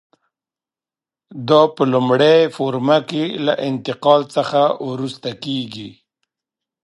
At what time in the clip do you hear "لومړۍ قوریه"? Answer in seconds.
1.93-2.97